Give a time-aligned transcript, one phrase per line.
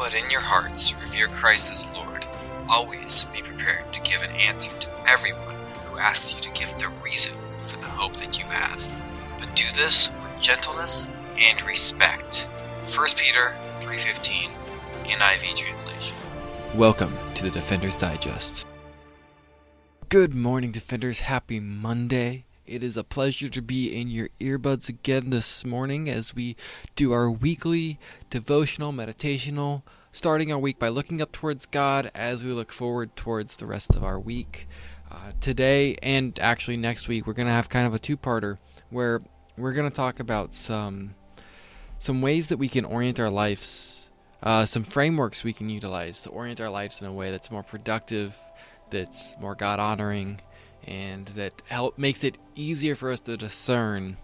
[0.00, 2.24] But in your hearts, revere Christ as Lord.
[2.70, 6.88] Always be prepared to give an answer to everyone who asks you to give the
[7.04, 7.34] reason
[7.66, 8.80] for the hope that you have.
[9.38, 11.06] But do this with gentleness
[11.38, 12.48] and respect.
[12.88, 14.50] 1 Peter 3:15
[15.04, 16.16] NIV translation.
[16.74, 18.66] Welcome to the Defender's Digest.
[20.08, 21.20] Good morning, Defenders.
[21.20, 22.46] Happy Monday.
[22.70, 26.54] It is a pleasure to be in your earbuds again this morning as we
[26.94, 27.98] do our weekly
[28.30, 33.56] devotional, meditational, starting our week by looking up towards God as we look forward towards
[33.56, 34.68] the rest of our week.
[35.10, 38.58] Uh, today and actually next week, we're going to have kind of a two parter
[38.88, 39.20] where
[39.56, 41.16] we're going to talk about some,
[41.98, 44.12] some ways that we can orient our lives,
[44.44, 47.64] uh, some frameworks we can utilize to orient our lives in a way that's more
[47.64, 48.38] productive,
[48.90, 50.40] that's more God honoring
[50.86, 54.16] and that help makes it easier for us to discern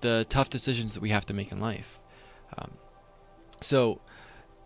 [0.00, 1.98] the tough decisions that we have to make in life.
[2.56, 2.72] Um,
[3.60, 4.00] so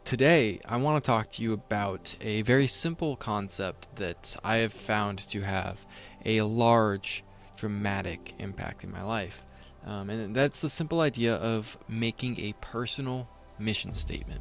[0.04, 4.72] today I want to talk to you about a very simple concept that I have
[4.72, 5.84] found to have
[6.24, 7.24] a large
[7.56, 9.44] dramatic impact in my life.
[9.86, 14.40] Um, and that's the simple idea of making a personal mission statement.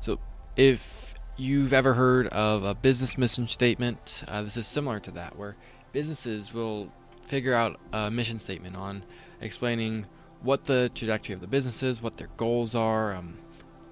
[0.00, 0.18] So,
[0.56, 5.36] if you've ever heard of a business mission statement, uh, this is similar to that,
[5.36, 5.56] where
[5.96, 9.02] businesses will figure out a mission statement on
[9.40, 10.04] explaining
[10.42, 13.14] what the trajectory of the business is, what their goals are.
[13.14, 13.38] Um,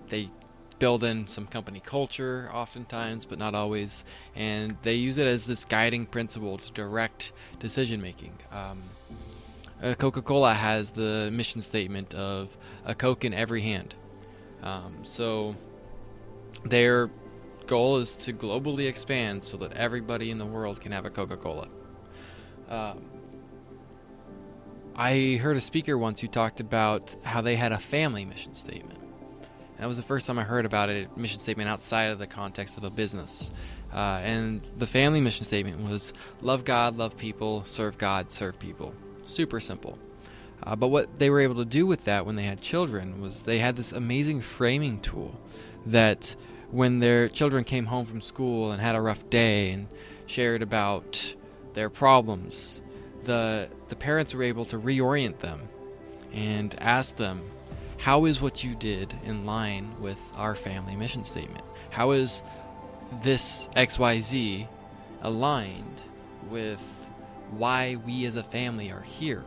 [0.08, 0.28] they
[0.78, 4.04] build in some company culture oftentimes, but not always,
[4.36, 8.34] and they use it as this guiding principle to direct decision making.
[8.52, 8.82] Um,
[9.82, 13.94] uh, Coca Cola has the mission statement of a Coke in every hand.
[14.62, 15.56] Um, so
[16.66, 17.08] their
[17.66, 21.38] goal is to globally expand so that everybody in the world can have a Coca
[21.38, 21.66] Cola.
[22.68, 23.04] Um,
[24.96, 29.00] I heard a speaker once who talked about how they had a family mission statement.
[29.78, 32.76] That was the first time I heard about a mission statement outside of the context
[32.76, 33.50] of a business.
[33.92, 36.12] Uh, and the family mission statement was
[36.42, 38.94] love God, love people, serve God, serve people.
[39.24, 39.98] Super simple.
[40.62, 43.42] Uh, but what they were able to do with that when they had children was
[43.42, 45.38] they had this amazing framing tool
[45.86, 46.34] that
[46.70, 49.86] when their children came home from school and had a rough day and
[50.26, 51.34] shared about
[51.74, 52.82] their problems,
[53.24, 55.68] the the parents were able to reorient them
[56.32, 57.42] and ask them,
[57.98, 61.64] "How is what you did in line with our family mission statement?
[61.90, 62.42] How is
[63.22, 64.66] this XYZ
[65.22, 66.02] aligned
[66.50, 67.08] with
[67.50, 69.44] why we as a family are here?"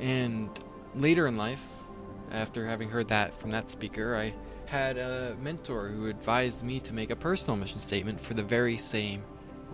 [0.00, 0.48] And
[0.94, 1.64] later in life,
[2.32, 4.34] after having heard that from that speaker, I
[4.66, 8.76] had a mentor who advised me to make a personal mission statement for the very
[8.76, 9.22] same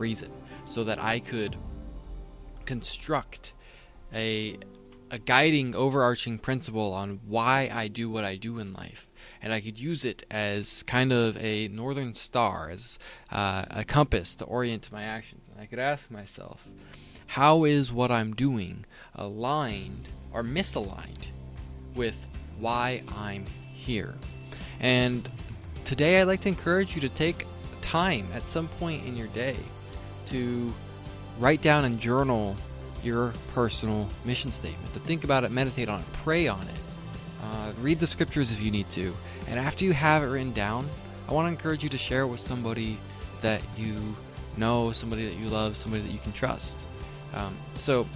[0.00, 0.32] reason
[0.64, 1.56] so that I could
[2.64, 3.52] construct
[4.12, 4.58] a
[5.10, 9.08] a guiding overarching principle on why I do what I do in life.
[9.42, 12.98] And I could use it as kind of a northern star as
[13.32, 15.42] uh, a compass to orient my actions.
[15.50, 16.66] And I could ask myself
[17.26, 21.26] how is what I'm doing aligned or misaligned
[21.94, 24.14] with why I'm here?
[24.78, 25.28] And
[25.84, 27.46] today I'd like to encourage you to take
[27.80, 29.56] time at some point in your day
[30.30, 30.72] to
[31.38, 32.56] write down and journal
[33.02, 37.72] your personal mission statement, to think about it, meditate on it, pray on it, uh,
[37.80, 39.14] read the scriptures if you need to.
[39.48, 40.86] And after you have it written down,
[41.28, 42.98] I want to encourage you to share it with somebody
[43.40, 43.94] that you
[44.56, 46.78] know, somebody that you love, somebody that you can trust.
[47.34, 48.06] Um, so,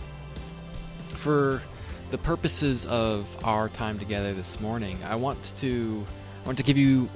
[1.09, 1.63] for
[2.11, 6.05] the purposes of our time together this morning, I want to
[6.43, 7.09] I want to give you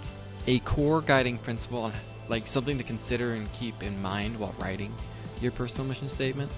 [0.47, 1.93] a core guiding principle on
[2.29, 4.93] like something to consider and keep in mind while writing
[5.41, 6.51] your personal mission statement.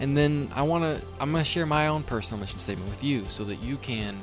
[0.00, 3.04] And then I want to I'm going to share my own personal mission statement with
[3.04, 4.20] you so that you can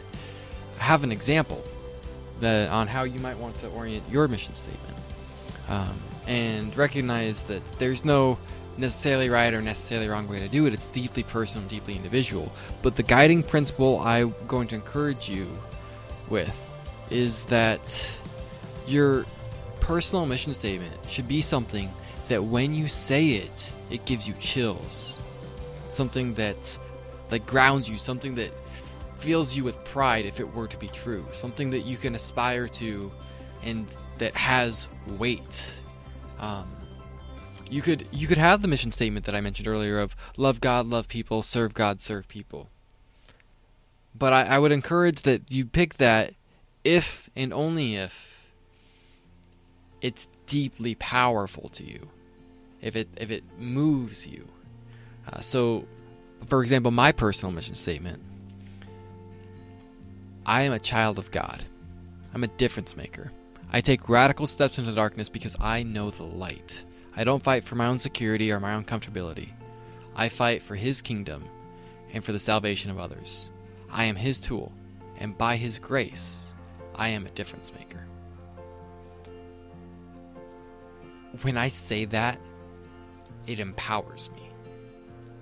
[0.78, 1.64] have an example
[2.42, 4.98] that on how you might want to orient your mission statement.
[5.68, 5.96] Um,
[6.28, 8.38] and recognize that there's no
[8.78, 10.74] necessarily right or necessarily wrong way to do it.
[10.74, 12.52] It's deeply personal, deeply individual.
[12.82, 15.48] But the guiding principle I'm going to encourage you
[16.30, 16.56] with
[17.10, 18.12] is that
[18.88, 19.26] your
[19.90, 21.92] personal mission statement should be something
[22.28, 25.18] that when you say it, it gives you chills.
[25.90, 26.78] Something that
[27.32, 28.52] like grounds you, something that
[29.18, 31.26] fills you with pride if it were to be true.
[31.32, 33.12] Something that you can aspire to
[33.64, 33.88] and
[34.20, 34.88] that has
[35.18, 35.80] weight.
[36.40, 36.70] Um,
[37.68, 40.86] you could you could have the mission statement that I mentioned earlier of love God,
[40.86, 42.70] love people, serve God, serve people.
[44.14, 46.36] But I, I would encourage that you pick that
[46.84, 48.29] if and only if
[50.02, 52.10] it's deeply powerful to you,
[52.82, 54.48] if it if it moves you.
[55.32, 55.86] Uh, so,
[56.48, 58.22] for example, my personal mission statement:
[60.46, 61.64] I am a child of God.
[62.34, 63.32] I'm a difference maker.
[63.72, 66.86] I take radical steps into darkness because I know the light.
[67.16, 69.50] I don't fight for my own security or my own comfortability.
[70.16, 71.44] I fight for His kingdom
[72.14, 73.52] and for the salvation of others.
[73.92, 74.72] I am His tool,
[75.18, 76.54] and by His grace,
[76.96, 78.06] I am a difference maker.
[81.42, 82.40] When I say that,
[83.48, 84.50] it empowers me.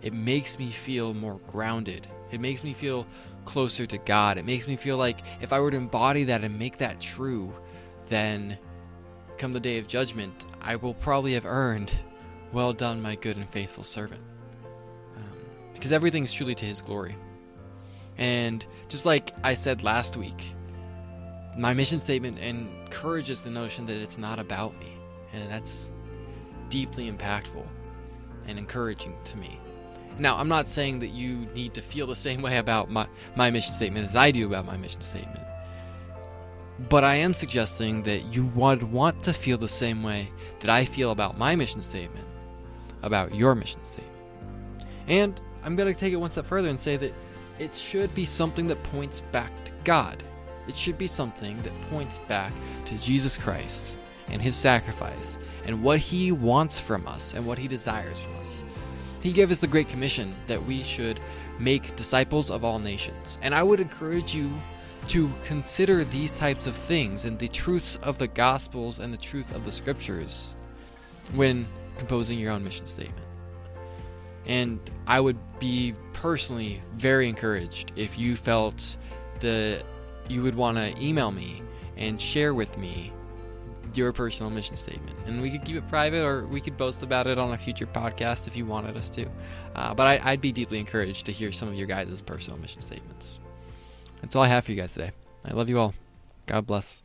[0.01, 2.07] It makes me feel more grounded.
[2.31, 3.07] It makes me feel
[3.45, 4.37] closer to God.
[4.37, 7.53] It makes me feel like if I were to embody that and make that true,
[8.07, 8.57] then
[9.37, 11.93] come the day of judgment, I will probably have earned,
[12.51, 14.21] Well done, my good and faithful servant.
[15.15, 15.23] Um,
[15.73, 17.15] because everything is truly to His glory.
[18.17, 20.53] And just like I said last week,
[21.57, 24.96] my mission statement encourages the notion that it's not about me.
[25.33, 25.91] And that's
[26.69, 27.65] deeply impactful
[28.47, 29.59] and encouraging to me.
[30.19, 33.51] Now, I'm not saying that you need to feel the same way about my, my
[33.51, 35.41] mission statement as I do about my mission statement.
[36.89, 40.85] But I am suggesting that you would want to feel the same way that I
[40.85, 42.27] feel about my mission statement,
[43.03, 44.15] about your mission statement.
[45.07, 47.13] And I'm going to take it one step further and say that
[47.59, 50.23] it should be something that points back to God.
[50.67, 52.53] It should be something that points back
[52.85, 53.96] to Jesus Christ
[54.29, 58.63] and his sacrifice and what he wants from us and what he desires from us.
[59.21, 61.19] He gave us the Great Commission that we should
[61.59, 63.37] make disciples of all nations.
[63.41, 64.51] And I would encourage you
[65.09, 69.55] to consider these types of things and the truths of the Gospels and the truth
[69.55, 70.55] of the Scriptures
[71.33, 73.25] when composing your own mission statement.
[74.45, 78.97] And I would be personally very encouraged if you felt
[79.39, 79.83] that
[80.29, 81.61] you would want to email me
[81.97, 83.11] and share with me
[83.97, 85.17] your personal mission statement.
[85.25, 87.87] And we could keep it private or we could boast about it on a future
[87.87, 89.27] podcast if you wanted us to.
[89.75, 92.81] Uh, but I, I'd be deeply encouraged to hear some of your guys' personal mission
[92.81, 93.39] statements.
[94.21, 95.11] That's all I have for you guys today.
[95.43, 95.93] I love you all.
[96.45, 97.03] God bless.